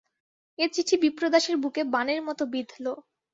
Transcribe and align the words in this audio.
এ 0.59 0.65
চিঠি 0.73 0.95
বিপ্রদাসের 1.03 1.55
বুকে 1.57 1.81
বাণের 1.93 2.21
মতো 2.27 2.43
বিঁধল। 2.53 2.85